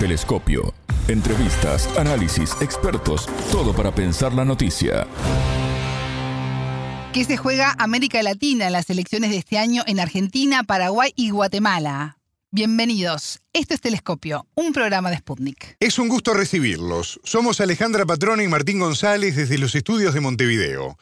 [0.00, 0.72] Telescopio.
[1.08, 5.06] Entrevistas, análisis, expertos, todo para pensar la noticia.
[7.12, 11.28] ¿Qué se juega América Latina en las elecciones de este año en Argentina, Paraguay y
[11.28, 12.16] Guatemala?
[12.50, 13.42] Bienvenidos.
[13.52, 15.76] Esto es Telescopio, un programa de Sputnik.
[15.80, 17.20] Es un gusto recibirlos.
[17.22, 20.96] Somos Alejandra Patrona y Martín González desde los estudios de Montevideo.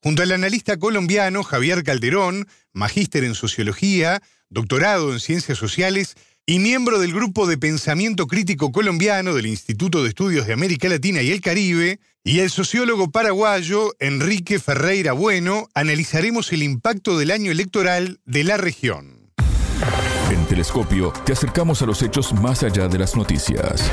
[0.00, 6.14] Junto al analista colombiano Javier Calderón, magíster en sociología, doctorado en ciencias sociales
[6.46, 11.22] y miembro del grupo de pensamiento crítico colombiano del Instituto de Estudios de América Latina
[11.22, 17.50] y el Caribe, y el sociólogo paraguayo Enrique Ferreira Bueno, analizaremos el impacto del año
[17.50, 19.30] electoral de la región.
[20.30, 23.90] En Telescopio te acercamos a los hechos más allá de las noticias.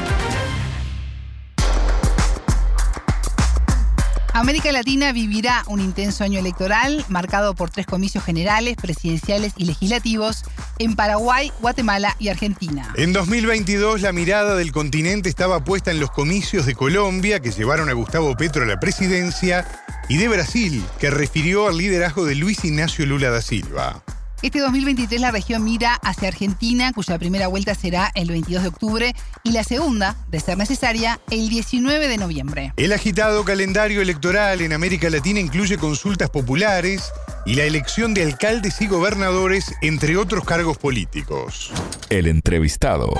[4.34, 10.44] América Latina vivirá un intenso año electoral marcado por tres comicios generales, presidenciales y legislativos
[10.80, 12.94] en Paraguay, Guatemala y Argentina.
[12.96, 17.90] En 2022 la mirada del continente estaba puesta en los comicios de Colombia que llevaron
[17.90, 19.68] a Gustavo Petro a la presidencia
[20.08, 24.02] y de Brasil, que refirió al liderazgo de Luis Ignacio Lula da Silva.
[24.42, 29.16] Este 2023 la región mira hacia Argentina, cuya primera vuelta será el 22 de octubre
[29.44, 32.74] y la segunda, de ser necesaria, el 19 de noviembre.
[32.76, 37.12] El agitado calendario electoral en América Latina incluye consultas populares
[37.46, 41.72] y la elección de alcaldes y gobernadores, entre otros cargos políticos.
[42.10, 43.14] El entrevistado.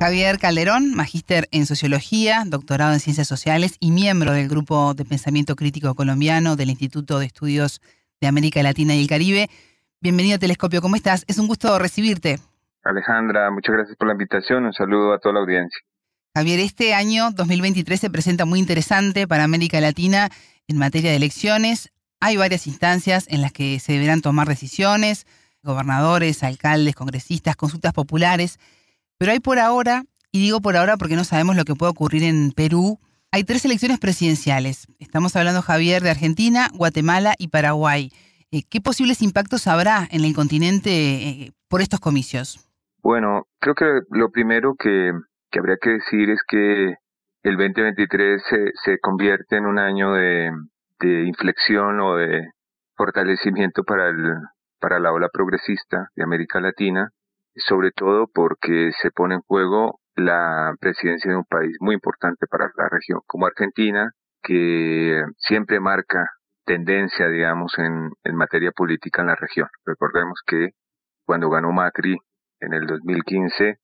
[0.00, 5.54] Javier Calderón, magíster en sociología, doctorado en ciencias sociales y miembro del grupo de pensamiento
[5.54, 7.80] crítico colombiano del Instituto de Estudios
[8.22, 9.50] de América Latina y el Caribe.
[10.00, 11.24] Bienvenido a Telescopio, ¿cómo estás?
[11.26, 12.38] Es un gusto recibirte.
[12.84, 14.64] Alejandra, muchas gracias por la invitación.
[14.64, 15.80] Un saludo a toda la audiencia.
[16.34, 20.30] Javier, este año 2023 se presenta muy interesante para América Latina
[20.68, 21.92] en materia de elecciones.
[22.20, 25.26] Hay varias instancias en las que se deberán tomar decisiones,
[25.64, 28.60] gobernadores, alcaldes, congresistas, consultas populares,
[29.18, 32.22] pero hay por ahora, y digo por ahora porque no sabemos lo que puede ocurrir
[32.22, 33.00] en Perú,
[33.32, 34.86] hay tres elecciones presidenciales.
[35.00, 38.10] Estamos hablando, Javier, de Argentina, Guatemala y Paraguay.
[38.52, 42.68] Eh, ¿Qué posibles impactos habrá en el continente eh, por estos comicios?
[43.02, 45.12] Bueno, creo que lo primero que,
[45.58, 46.94] habría que decir es que
[47.42, 50.50] el 2023 se, se convierte en un año de,
[51.00, 52.50] de inflexión o de
[52.96, 54.34] fortalecimiento para, el,
[54.78, 57.10] para la ola progresista de América Latina,
[57.56, 62.70] sobre todo porque se pone en juego la presidencia de un país muy importante para
[62.76, 64.10] la región, como Argentina,
[64.42, 66.28] que siempre marca
[66.64, 69.68] tendencia, digamos, en, en materia política en la región.
[69.84, 70.70] Recordemos que
[71.24, 72.16] cuando ganó Macri
[72.60, 73.78] en el 2015,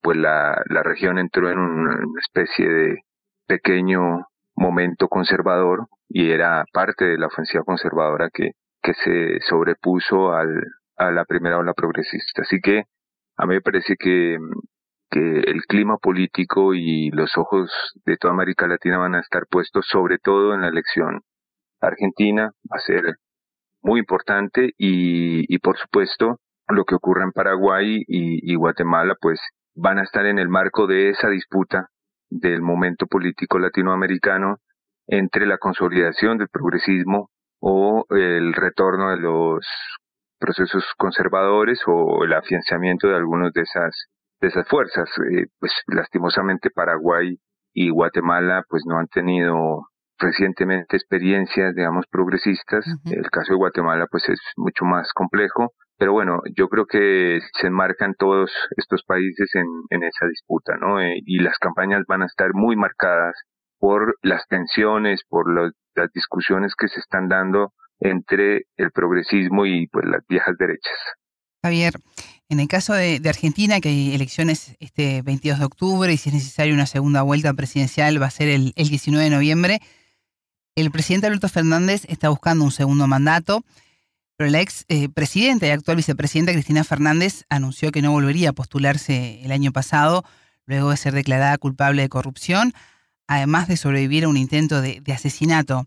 [0.00, 2.98] pues la, la región entró en una especie de
[3.46, 8.52] pequeño momento conservador y era parte de la ofensiva conservadora que,
[8.82, 10.62] que se sobrepuso al,
[10.96, 12.42] a la primera ola progresista.
[12.42, 12.84] Así que
[13.36, 14.38] a mí me parece que
[15.12, 17.70] que el clima político y los ojos
[18.06, 21.20] de toda América Latina van a estar puestos sobre todo en la elección
[21.80, 23.16] argentina, va a ser
[23.82, 29.38] muy importante y, y por supuesto lo que ocurre en Paraguay y, y Guatemala pues
[29.74, 31.88] van a estar en el marco de esa disputa
[32.30, 34.56] del momento político latinoamericano
[35.06, 37.28] entre la consolidación del progresismo
[37.60, 39.66] o el retorno de los
[40.38, 44.08] procesos conservadores o el afianzamiento de algunos de esas
[44.42, 45.08] de esas fuerzas.
[45.30, 47.38] Eh, pues lastimosamente Paraguay
[47.72, 49.86] y Guatemala pues no han tenido
[50.18, 52.84] recientemente experiencias, digamos, progresistas.
[53.06, 57.66] El caso de Guatemala pues es mucho más complejo, pero bueno, yo creo que se
[57.68, 61.00] enmarcan todos estos países en, en esa disputa, ¿no?
[61.00, 63.34] Eh, y las campañas van a estar muy marcadas
[63.78, 70.04] por las tensiones, por las discusiones que se están dando entre el progresismo y pues
[70.06, 70.98] las viejas derechas.
[71.62, 71.94] Javier,
[72.48, 76.34] en el caso de, Argentina, que hay elecciones este 22 de octubre y si es
[76.34, 79.80] necesario una segunda vuelta presidencial va a ser el, 19 de noviembre,
[80.74, 83.64] el presidente Alberto Fernández está buscando un segundo mandato,
[84.36, 89.40] pero la ex eh, y actual vicepresidenta Cristina Fernández anunció que no volvería a postularse
[89.44, 90.24] el año pasado,
[90.66, 92.74] luego de ser declarada culpable de corrupción,
[93.28, 95.86] además de sobrevivir a un intento de asesinato.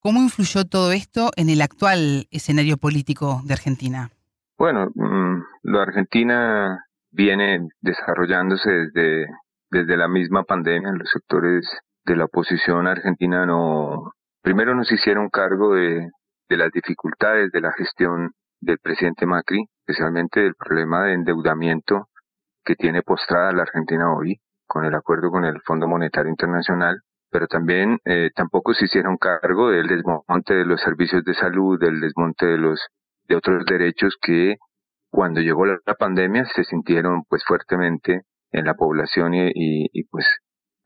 [0.00, 4.10] ¿Cómo influyó todo esto en el actual escenario político de Argentina?
[4.56, 9.26] Bueno, mm, la Argentina viene desarrollándose desde,
[9.70, 10.92] desde la misma pandemia.
[10.92, 11.68] Los sectores
[12.04, 14.12] de la oposición argentina no,
[14.42, 16.08] primero nos hicieron cargo de,
[16.48, 18.30] de las dificultades de la gestión
[18.60, 22.08] del presidente Macri, especialmente del problema de endeudamiento
[22.64, 27.00] que tiene postrada la Argentina hoy con el acuerdo con el Fondo Monetario Internacional,
[27.30, 32.00] pero también eh, tampoco se hicieron cargo del desmonte de los servicios de salud, del
[32.00, 32.80] desmonte de los
[33.28, 34.56] de otros derechos que
[35.10, 40.26] cuando llegó la, pandemia se sintieron pues fuertemente en la población y, y, pues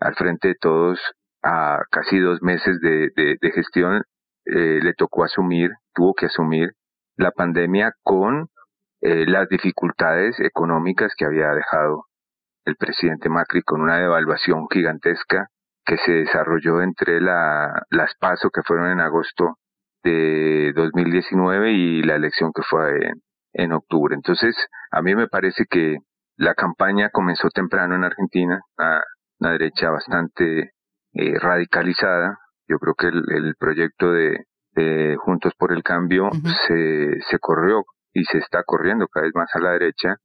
[0.00, 1.00] al frente de todos
[1.42, 4.02] a casi dos meses de, de, gestión
[4.44, 6.72] eh, le tocó asumir, tuvo que asumir
[7.16, 8.48] la pandemia con
[9.00, 12.04] eh, las dificultades económicas que había dejado
[12.64, 15.48] el presidente Macri con una devaluación gigantesca
[15.84, 19.56] que se desarrolló entre la, las PASO que fueron en agosto
[20.02, 23.22] de 2019 y la elección que fue en,
[23.52, 24.14] en octubre.
[24.14, 24.56] Entonces,
[24.90, 25.98] a mí me parece que
[26.36, 29.02] la campaña comenzó temprano en Argentina, una,
[29.40, 30.72] una derecha bastante
[31.14, 32.38] eh, radicalizada.
[32.68, 34.44] Yo creo que el, proyecto de,
[35.18, 36.30] Juntos por el Cambio
[36.68, 40.18] se, se corrió y se está corriendo cada vez más a la derecha.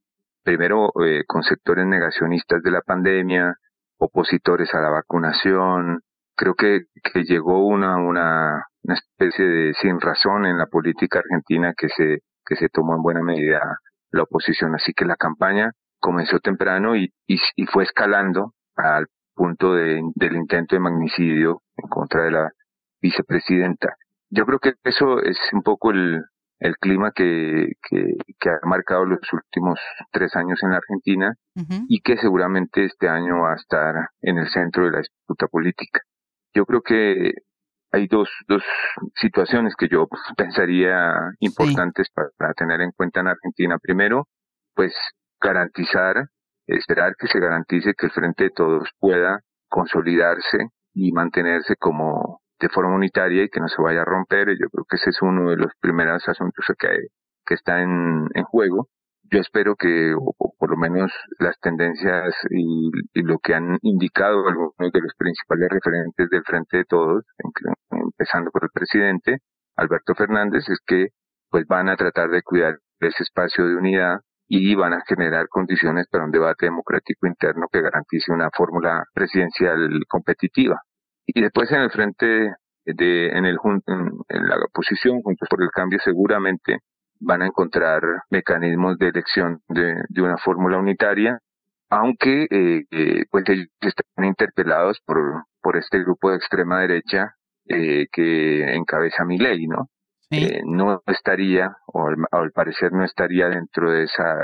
[0.44, 3.56] Primero eh, con sectores negacionistas de la pandemia,
[3.98, 6.02] opositores a la vacunación.
[6.36, 11.74] Creo que, que llegó una, una, una especie de sin razón en la política argentina
[11.76, 13.78] que se, que se tomó en buena medida
[14.10, 14.74] la oposición.
[14.74, 20.36] Así que la campaña comenzó temprano y, y, y fue escalando al punto de, del
[20.36, 22.50] intento de magnicidio en contra de la
[23.00, 23.96] vicepresidenta.
[24.30, 26.22] Yo creo que eso es un poco el,
[26.58, 29.78] el clima que, que, que, ha marcado los últimos
[30.10, 31.34] tres años en la Argentina
[31.88, 36.00] y que seguramente este año va a estar en el centro de la disputa política.
[36.54, 37.32] Yo creo que
[37.92, 38.62] hay dos, dos
[39.14, 43.78] situaciones que yo pensaría importantes para, para, tener en cuenta en Argentina.
[43.78, 44.26] Primero,
[44.74, 44.92] pues
[45.40, 46.26] garantizar,
[46.66, 52.68] esperar que se garantice que el Frente de Todos pueda consolidarse y mantenerse como de
[52.68, 54.48] forma unitaria y que no se vaya a romper.
[54.58, 56.88] Yo creo que ese es uno de los primeros asuntos que,
[57.44, 58.88] que está en, en juego.
[59.30, 62.90] Yo espero que, o, lo menos las tendencias y,
[63.22, 67.24] lo que han indicado algunos de los principales referentes del Frente de Todos,
[67.90, 69.38] empezando por el presidente
[69.76, 71.08] Alberto Fernández, es que
[71.50, 74.18] pues van a tratar de cuidar ese espacio de unidad
[74.48, 79.88] y van a generar condiciones para un debate democrático interno que garantice una fórmula presidencial
[80.08, 80.80] competitiva.
[81.26, 82.54] Y después en el frente
[82.84, 86.78] de, en el en la oposición, Juntos por el Cambio, seguramente
[87.24, 91.38] van a encontrar mecanismos de elección de, de una fórmula unitaria,
[91.90, 97.34] aunque eh, eh, pues ellos están interpelados por, por este grupo de extrema derecha
[97.68, 99.88] eh, que encabeza mi ley, ¿no?
[100.30, 104.36] Eh, no estaría, o al, parecer no estaría dentro de esa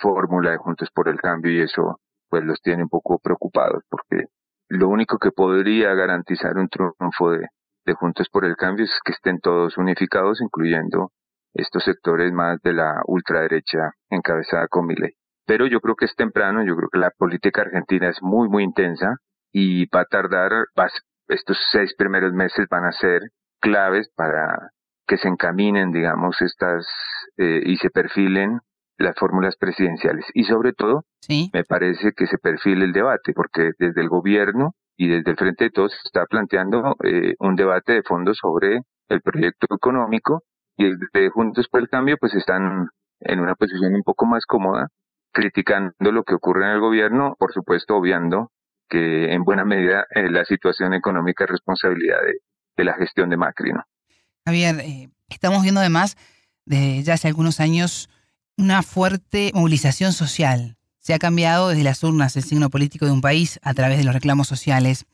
[0.00, 4.26] fórmula de Juntos por el Cambio y eso pues los tiene un poco preocupados porque
[4.68, 7.46] lo único que podría garantizar un triunfo de,
[7.84, 11.12] de Juntos por el Cambio es que estén todos unificados, incluyendo
[11.56, 15.12] estos sectores más de la ultraderecha encabezada con ley.
[15.46, 18.64] Pero yo creo que es temprano, yo creo que la política argentina es muy, muy
[18.64, 19.16] intensa
[19.52, 20.50] y va a tardar,
[21.28, 23.22] estos seis primeros meses van a ser
[23.60, 24.70] claves para
[25.06, 26.84] que se encaminen, digamos, estas
[27.36, 28.58] eh, y se perfilen
[28.98, 30.24] las fórmulas presidenciales.
[30.34, 35.08] Y sobre todo, me parece que se perfile el debate, porque desde el gobierno y
[35.08, 39.20] desde el Frente de Todos se está planteando eh, un debate de fondo sobre el
[39.20, 40.42] proyecto económico
[40.76, 42.88] y desde Juntos por el Cambio pues están
[43.20, 44.88] en una posición un poco más cómoda,
[45.32, 48.50] criticando lo que ocurre en el gobierno, por supuesto obviando
[48.88, 52.34] que en buena medida eh, la situación económica es responsabilidad de,
[52.76, 53.82] de la gestión de Macri, ¿no?
[54.44, 56.16] Javier, eh, estamos viendo además
[56.64, 58.08] desde ya hace algunos años
[58.56, 60.76] una fuerte movilización social.
[60.98, 64.04] Se ha cambiado desde las urnas el signo político de un país a través de
[64.04, 65.06] los reclamos sociales.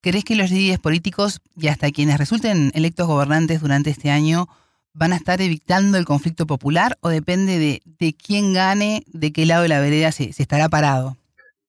[0.00, 4.48] ¿Crees que los líderes políticos y hasta quienes resulten electos gobernantes durante este año
[4.92, 9.46] van a estar evitando el conflicto popular o depende de, de quién gane, de qué
[9.46, 11.16] lado de la vereda se, estará parado?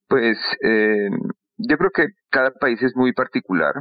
[0.08, 1.10] Pues eh,
[1.58, 3.74] yo creo que cada país es muy particular.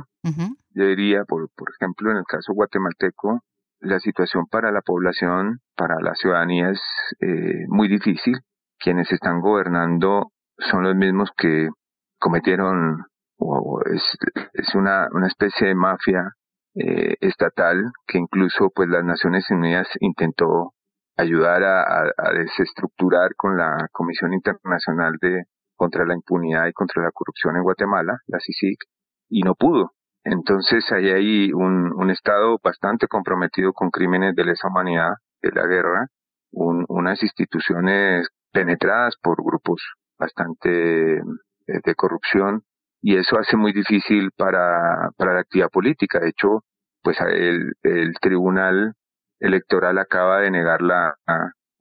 [0.73, 3.43] Yo diría, por, por ejemplo, en el caso guatemalteco,
[3.81, 6.81] la situación para la población, para la ciudadanía es
[7.21, 8.39] eh, muy difícil.
[8.79, 11.69] Quienes están gobernando son los mismos que
[12.19, 13.07] cometieron,
[13.39, 14.03] o es,
[14.53, 16.35] es una, una especie de mafia
[16.75, 20.73] eh, estatal que incluso pues las Naciones Unidas intentó
[21.17, 25.45] ayudar a, desestructurar con la Comisión Internacional de
[25.77, 28.79] contra la impunidad y contra la corrupción en Guatemala, la CICIG,
[29.29, 29.93] y no pudo.
[30.25, 35.13] Entonces hay ahí un, un Estado bastante comprometido con crímenes de lesa humanidad,
[35.43, 36.07] de la guerra,
[36.53, 39.81] unas instituciones penetradas por grupos
[40.19, 41.23] bastante eh,
[41.67, 42.63] de, corrupción
[43.03, 46.21] y eso hace muy difícil para, para la actividad política.
[46.21, 46.65] De hecho,
[47.03, 48.95] pues el, el tribunal
[49.39, 51.15] electoral acaba de negarla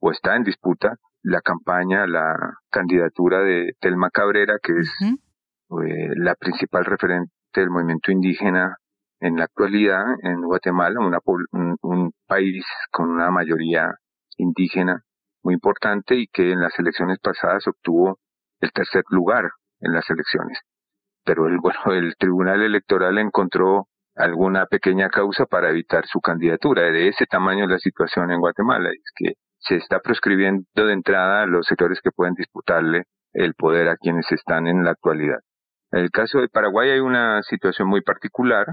[0.00, 2.34] o está en disputa la campaña, la
[2.70, 8.76] candidatura de Telma Cabrera, que es eh, la principal referente del movimiento indígena
[9.20, 10.98] en la actualidad en Guatemala,
[11.82, 13.90] un, país con una mayoría
[14.36, 15.02] indígena
[15.42, 18.20] muy importante y que en las elecciones pasadas obtuvo
[18.60, 19.50] el tercer lugar
[19.80, 20.60] en las elecciones.
[21.30, 26.90] Pero el, bueno, el Tribunal Electoral encontró alguna pequeña causa para evitar su candidatura.
[26.90, 31.66] De ese tamaño la situación en Guatemala, es que se está proscribiendo de entrada los
[31.66, 35.38] sectores que pueden disputarle el poder a quienes están en la actualidad.
[35.92, 38.66] En el caso de Paraguay hay una situación muy particular.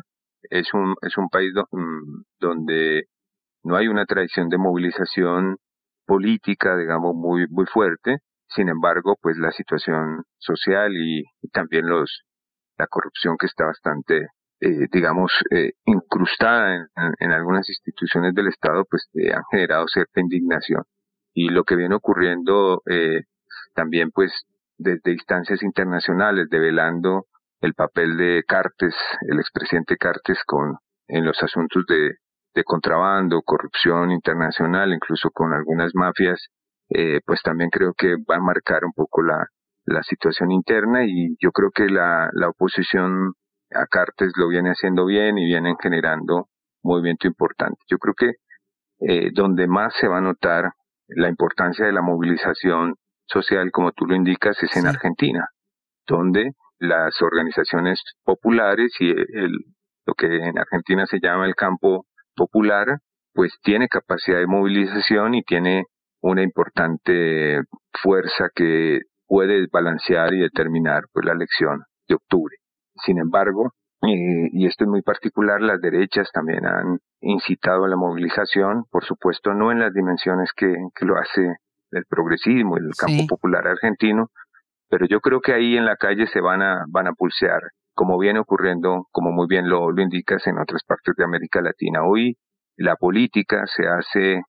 [0.49, 3.03] Es un, es un país mm, donde
[3.63, 5.57] no hay una tradición de movilización
[6.07, 8.17] política, digamos, muy, muy fuerte.
[8.49, 12.23] Sin embargo, pues la situación social y, también los,
[12.77, 14.27] la corrupción que está bastante,
[14.59, 16.87] eh, digamos, eh, incrustada
[17.19, 20.83] en, algunas instituciones del Estado, pues eh, han generado cierta indignación.
[21.33, 23.21] Y lo que viene ocurriendo eh,
[23.73, 24.31] también, pues,
[24.77, 27.25] desde instancias internacionales, develando
[27.61, 28.95] el papel de Cartes,
[29.27, 32.11] el expresidente Cartes, con, en los asuntos de,
[32.53, 36.49] de contrabando, corrupción internacional, incluso con algunas mafias,
[36.89, 39.47] eh, pues también creo que va a marcar un poco la,
[39.87, 43.33] la situación interna y yo creo que la, la oposición
[43.73, 46.49] a Cartes lo viene haciendo bien y vienen generando
[46.83, 47.79] movimiento importante.
[47.89, 48.31] Yo creo que
[48.99, 50.71] eh, donde más se va a notar
[51.07, 52.95] la importancia de la movilización
[53.27, 55.47] social, como tú lo indicas, es en Argentina,
[56.05, 59.51] donde las organizaciones populares y el,
[60.05, 62.99] lo que en Argentina se llama el campo popular,
[63.33, 65.85] pues tiene capacidad de movilización y tiene
[66.21, 67.61] una importante
[68.01, 72.55] fuerza que puede balancear y determinar pues, la elección de octubre.
[73.05, 77.95] Sin embargo, eh, y esto es muy particular, las derechas también han incitado a la
[77.95, 81.57] movilización, por supuesto no en las dimensiones que, que lo hace
[81.91, 84.29] el progresismo, el campo popular argentino,
[84.89, 87.61] pero yo creo que ahí en la calle se van a, van a pulsear,
[87.93, 92.03] como viene ocurriendo, como muy bien lo, lo indicas en otras partes de América Latina.
[92.03, 92.37] Hoy
[92.75, 94.41] la política se hace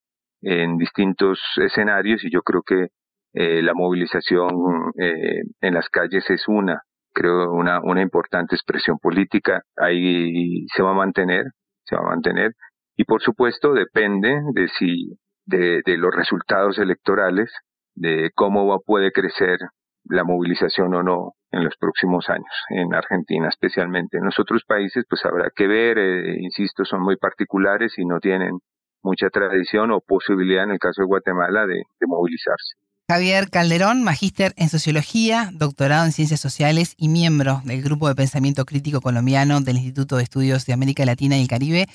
[0.42, 2.88] en distintos escenarios y yo creo que
[3.34, 4.50] eh, la movilización
[4.98, 6.82] eh, en las calles es una,
[7.12, 9.62] creo, una, una importante expresión política.
[9.76, 11.44] Ahí se va a mantener,
[11.84, 12.52] se va a mantener.
[12.96, 17.52] Y por supuesto depende de si, de, de los resultados electorales,
[17.94, 19.58] de cómo va, puede crecer
[20.04, 24.18] la movilización o no en los próximos años, en Argentina especialmente.
[24.18, 28.18] En los otros países pues habrá que ver, eh, insisto, son muy particulares y no
[28.20, 28.58] tienen
[29.02, 32.74] mucha tradición o posibilidad en el caso de Guatemala de, de movilizarse.
[33.10, 38.66] Javier Calderón, magíster en Sociología, doctorado en Ciencias Sociales y miembro del Grupo de Pensamiento
[38.66, 41.86] Crítico Colombiano del Instituto de Estudios de América Latina y el Caribe.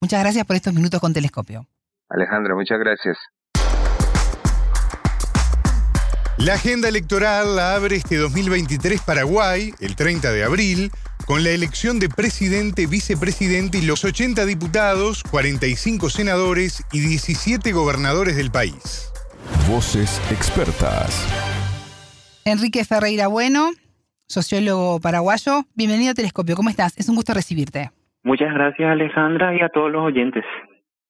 [0.00, 1.66] Muchas gracias por estos minutos con Telescopio.
[2.08, 3.18] Alejandra, muchas gracias.
[6.36, 10.92] La agenda electoral la abre este 2023 Paraguay, el 30 de abril,
[11.26, 18.36] con la elección de presidente, vicepresidente y los 80 diputados, 45 senadores y 17 gobernadores
[18.36, 19.10] del país.
[19.68, 21.26] Voces expertas.
[22.44, 23.70] Enrique Ferreira Bueno,
[24.26, 26.56] sociólogo paraguayo, bienvenido a Telescopio.
[26.56, 26.96] ¿Cómo estás?
[26.98, 27.90] Es un gusto recibirte.
[28.22, 30.44] Muchas gracias Alejandra y a todos los oyentes.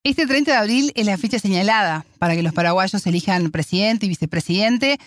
[0.03, 4.09] Este 30 de abril es la fecha señalada para que los paraguayos elijan presidente y
[4.09, 4.99] vicepresidente.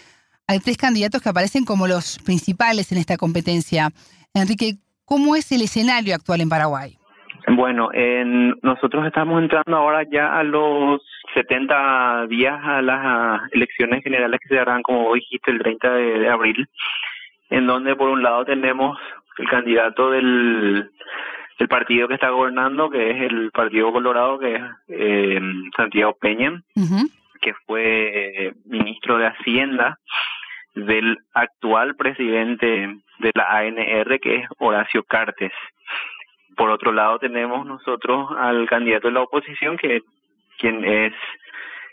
[0.48, 3.92] Hay tres candidatos que aparecen como los principales en esta competencia.
[4.34, 6.98] Enrique, ¿cómo es el escenario actual en Paraguay?
[7.47, 11.01] Bueno, en, nosotros estamos entrando ahora ya a los
[11.33, 16.29] 70 días a las elecciones generales que se darán, como dijiste, el 30 de, de
[16.29, 16.67] abril,
[17.50, 18.97] en donde por un lado tenemos
[19.38, 20.89] el candidato del
[21.59, 25.39] el partido que está gobernando, que es el Partido Colorado, que es eh,
[25.75, 26.62] Santiago Peña,
[27.41, 30.00] que fue eh, ministro de Hacienda
[30.75, 35.51] del actual presidente de la ANR, que es Horacio Cartes.
[36.55, 40.01] Por otro lado, tenemos nosotros al candidato de la oposición, que
[40.57, 41.13] quien es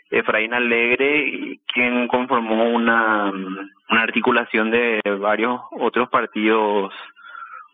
[0.09, 3.31] Efraín Alegre, quien conformó una,
[3.89, 6.93] una articulación de varios otros partidos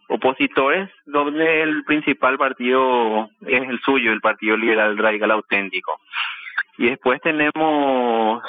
[0.07, 5.99] opositores, donde el principal partido es el suyo, el Partido Liberal Radical Auténtico.
[6.77, 8.41] Y después tenemos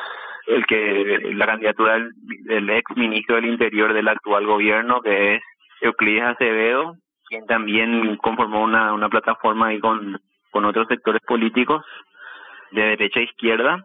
[0.46, 5.42] el que la candidatura del, ex ministro del Interior del actual gobierno, que es
[5.80, 6.96] Euclides Acevedo,
[7.28, 10.20] quien también conformó una, una plataforma ahí con,
[10.50, 11.84] con otros sectores políticos
[12.72, 13.84] de derecha e izquierda.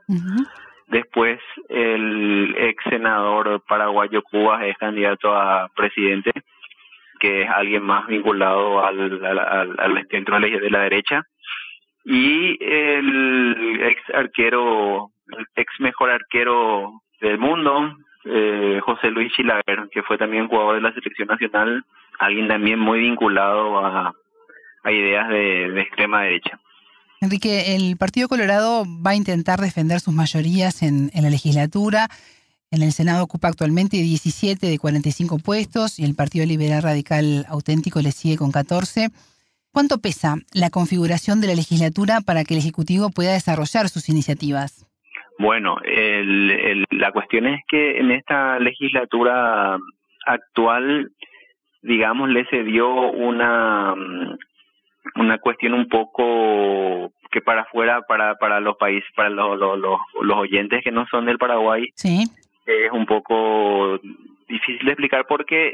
[0.88, 6.32] Después el ex senador paraguayo Cuba es candidato a presidente
[7.24, 11.24] que es alguien más vinculado al, al, al centro de la derecha.
[12.04, 15.08] Y el ex arquero,
[15.38, 17.96] el ex mejor arquero del mundo,
[18.26, 21.86] eh, José Luis Chilaver, que fue también jugador de la selección nacional,
[22.20, 24.14] alguien también muy vinculado a,
[24.86, 26.60] ideas de, de extrema derecha.
[27.22, 32.10] Enrique, el Partido Colorado va a intentar defender sus mayorías en, en la legislatura.
[32.70, 38.02] En el Senado ocupa actualmente 17 de 45 puestos y el Partido Liberal Radical Auténtico
[38.02, 39.10] le sigue con 14.
[39.72, 44.86] ¿Cuánto pesa la configuración de la legislatura para que el Ejecutivo pueda desarrollar sus iniciativas?
[45.44, 45.76] Bueno,
[46.92, 49.78] la cuestión es que en esta legislatura
[50.26, 51.12] actual,
[51.82, 53.94] digamos, le se dio una
[55.16, 60.38] una cuestión un poco que para afuera, para para los países, para los, los, los,
[60.38, 62.24] oyentes que no son del Paraguay, sí.
[62.66, 64.00] es un poco
[64.48, 65.74] difícil de explicar porque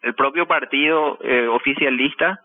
[0.00, 2.40] el propio partido eh, oficialista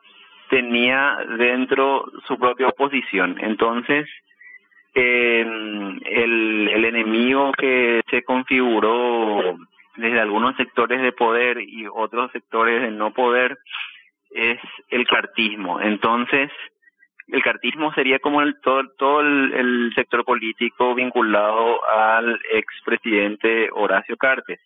[0.49, 3.37] tenía dentro su propia oposición.
[3.39, 4.09] Entonces,
[4.95, 9.57] el, el enemigo que se configuró
[9.97, 13.57] desde algunos sectores de poder y otros sectores de no poder
[14.31, 14.59] es
[14.89, 15.79] el cartismo.
[15.79, 16.51] Entonces,
[17.27, 24.59] el cartismo sería como el, todo, todo el, sector político vinculado al expresidente Horacio Cartes.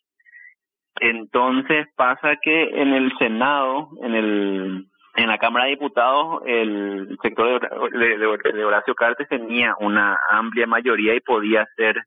[0.99, 7.91] Entonces pasa que en el Senado, en el en la Cámara de Diputados, el sector
[7.91, 12.03] de, de, Horacio Cartes tenía una amplia mayoría y podía hacer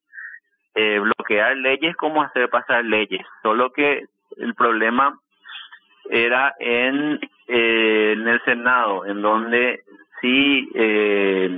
[0.74, 3.26] eh, bloquear leyes como hacer pasar leyes.
[3.42, 4.06] Solo que
[4.38, 5.18] el problema
[6.08, 9.82] era en, eh, en el Senado, en donde
[10.20, 11.50] sí eh,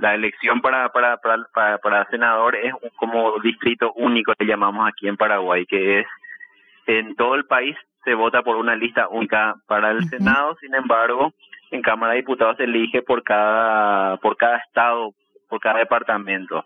[0.00, 5.16] la elección para, para, para, para, senador es como distrito único que llamamos aquí en
[5.16, 6.06] Paraguay, que es
[6.86, 7.76] en todo el país
[8.06, 11.34] se vota por una lista única para el Senado, sin embargo,
[11.72, 15.12] en Cámara de Diputados se elige por cada por cada estado,
[15.48, 16.64] por cada departamento.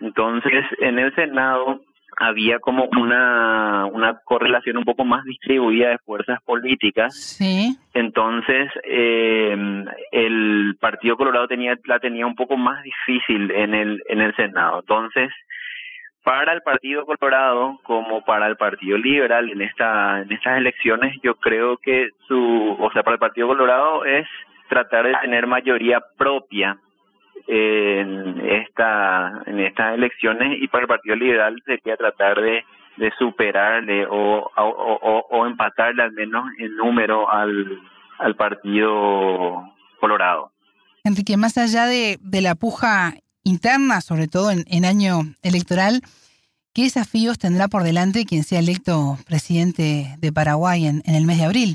[0.00, 1.80] Entonces, en el Senado
[2.18, 7.14] había como una, una correlación un poco más distribuida de fuerzas políticas.
[7.14, 7.76] Sí.
[7.94, 14.20] Entonces, eh, el Partido Colorado tenía la tenía un poco más difícil en el en
[14.20, 14.80] el Senado.
[14.80, 15.30] Entonces,
[16.26, 21.36] para el Partido Colorado como para el Partido Liberal en esta en estas elecciones, yo
[21.36, 24.26] creo que su, o sea, para el Partido Colorado es
[24.68, 26.78] tratar de tener mayoría propia
[27.46, 32.64] en esta en estas elecciones y para el Partido Liberal sería tratar de,
[32.96, 37.80] de superarle o, o, o, empatarle al menos en número al,
[38.18, 40.50] al Partido Colorado.
[41.04, 43.12] Enrique, más allá de, de la puja
[43.46, 46.02] interna, sobre todo en, en año electoral,
[46.76, 51.46] ¿qué desafíos tendrá por delante quien sea electo presidente de Paraguay en, el mes de
[51.46, 51.70] abril?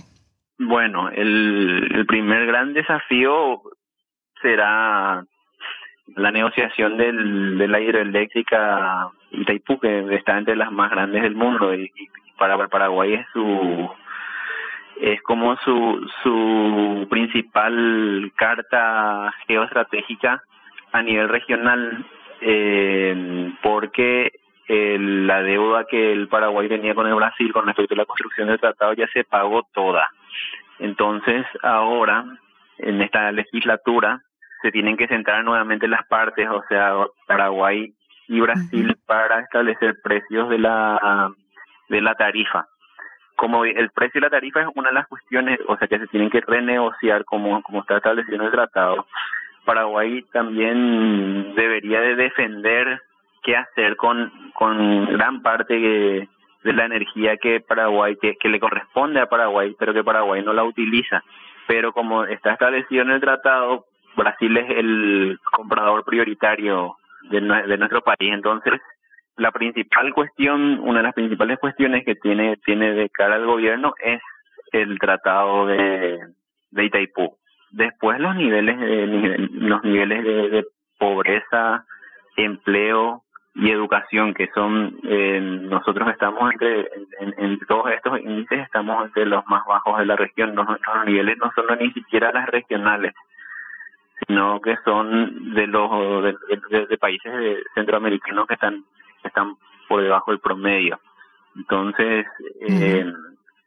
[0.60, 3.64] Bueno, el, primer gran desafío
[4.44, 5.26] será
[6.16, 11.74] la negociación del, de la hidroeléctrica Itaipú, que está entre las más grandes del mundo
[11.74, 11.90] y,
[12.38, 13.90] para Paraguay es su
[15.00, 20.44] es como su su principal carta geoestratégica
[20.92, 22.04] a nivel regional
[22.42, 28.06] eh, porque la deuda que el Paraguay tenía con el Brasil con respecto a la
[28.06, 30.10] construcción del tratado ya se pagó toda
[30.80, 32.26] entonces ahora
[32.80, 34.22] en esta legislatura
[34.62, 36.94] se tienen que centrar nuevamente las partes, o sea,
[37.28, 37.94] Paraguay
[38.28, 41.32] y Brasil para establecer precios de la
[41.90, 42.68] de la tarifa.
[43.36, 46.08] Como el precio y la tarifa es una de las cuestiones, o sea, que se
[46.08, 49.06] tienen que renegociar como como está establecido en el tratado.
[49.66, 53.02] Paraguay también debería de defender
[53.44, 56.30] qué hacer con con gran parte de,
[56.64, 61.24] la energía que Paraguay que, le corresponde a Paraguay, pero que Paraguay no la utiliza.
[61.68, 66.98] Pero como está establecido en el tratado, Brasil es el comprador prioritario
[67.30, 68.32] de, de nuestro país.
[68.34, 68.80] Entonces,
[69.38, 73.94] la principal cuestión, una de las principales cuestiones que tiene, tiene de cara al gobierno
[74.00, 74.22] es
[74.72, 76.20] el tratado de,
[76.72, 77.38] de Itaipú.
[77.72, 80.66] Después los niveles de, los niveles de,
[81.00, 81.86] pobreza,
[82.38, 86.88] empleo y educación que son eh, nosotros estamos entre
[87.20, 91.38] en, en, todos estos índices estamos entre los más bajos de la región nuestros niveles
[91.38, 93.14] no son ni siquiera las regionales
[94.28, 98.84] sino que son de los de, países centroamericanos que están
[99.24, 99.56] están
[99.88, 101.00] por debajo del promedio.
[101.56, 102.26] Entonces,
[102.62, 103.06] eh,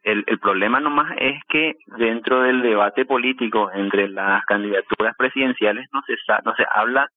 [0.03, 6.01] el, el problema nomás es que dentro del debate político entre las candidaturas presidenciales no
[6.03, 7.09] se no se habla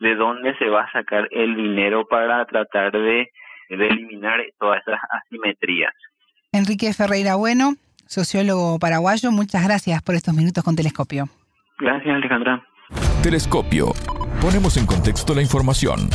[0.00, 3.30] de dónde se va a sacar el dinero para tratar de,
[3.68, 5.92] de eliminar todas esas asimetrías.
[6.52, 7.74] Enrique Ferreira Bueno,
[8.06, 11.28] sociólogo paraguayo, muchas gracias por estos minutos con Telescopio.
[11.78, 12.64] Gracias, Alejandra.
[13.22, 13.92] Telescopio.
[14.40, 16.08] Ponemos en contexto la información.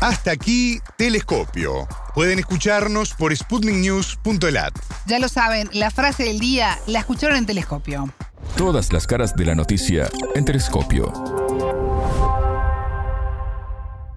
[0.00, 1.86] Hasta aquí, Telescopio.
[2.14, 4.74] Pueden escucharnos por sputniknews.lat.
[5.06, 8.04] Ya lo saben, la frase del día la escucharon en Telescopio.
[8.56, 10.04] Todas las caras de la noticia
[10.36, 11.06] en Telescopio.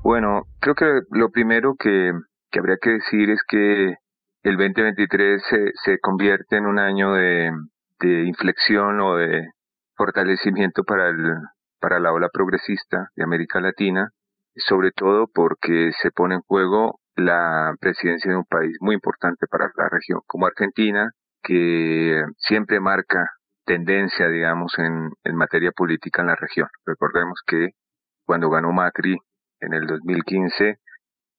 [0.03, 2.11] Bueno, creo que lo primero que,
[2.51, 3.95] que habría que decir es que
[4.43, 7.49] el 2023 se, se convierte en un año de,
[7.99, 9.43] de inflexión o de
[9.95, 11.33] fortalecimiento para, el,
[11.79, 14.11] para la ola progresista de América Latina,
[14.55, 19.71] sobre todo porque se pone en juego la presidencia de un país muy importante para
[19.75, 21.09] la región como Argentina,
[21.41, 23.31] que siempre marca
[23.67, 26.69] tendencia, digamos, en, en materia política en la región.
[26.85, 27.71] Recordemos que
[28.25, 29.17] cuando ganó Macri
[29.59, 30.77] en el 2015,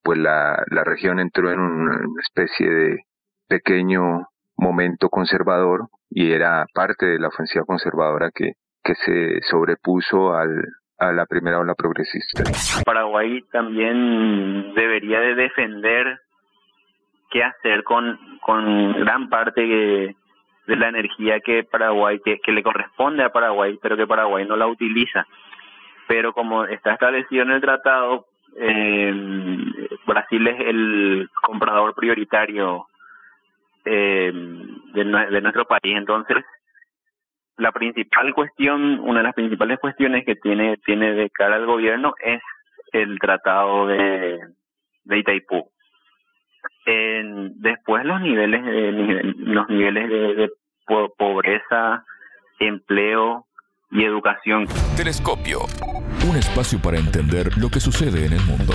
[0.03, 2.99] pues la, la región entró en una especie de
[3.49, 8.53] pequeño momento conservador y era parte de la ofensiva conservadora que,
[8.85, 10.63] que se sobrepuso al,
[10.99, 12.45] a la primera ola progresista.
[12.85, 16.21] Paraguay también debería de defender
[17.31, 20.15] qué hacer con, con gran parte
[20.69, 24.67] de, la energía que Paraguay, que, le corresponde a Paraguay, pero que Paraguay no la
[24.67, 25.27] utiliza.
[26.07, 28.27] Pero como está establecido en el tratado,
[28.57, 29.13] eh,
[30.07, 32.87] Brasil es el comprador prioritario
[33.85, 35.97] eh, de, de nuestro país.
[35.97, 36.45] Entonces,
[37.59, 42.15] la principal cuestión, una de las principales cuestiones que tiene, tiene de cara al gobierno
[42.23, 42.41] es
[42.93, 44.39] el tratado de,
[45.05, 45.71] de Itaipú.
[47.57, 48.93] Después los niveles de,
[49.37, 50.51] los niveles de, de
[51.19, 52.05] pobreza,
[52.59, 53.47] empleo
[53.91, 54.67] y educación.
[54.97, 55.61] Telescopio,
[56.29, 58.75] un espacio para entender lo que sucede en el mundo.